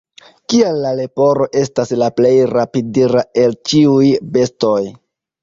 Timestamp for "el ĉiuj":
3.45-4.09